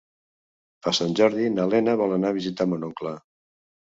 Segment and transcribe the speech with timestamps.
[0.85, 3.13] Per Sant Jordi na Lena vol anar a visitar mon oncle.